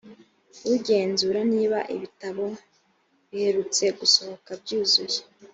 ugenzura 0.73 1.39
niba 1.53 1.79
ibitabo 1.95 2.45
biherutse 3.29 3.83
gusohoka 3.99 4.49
byuzuye. 4.61 5.19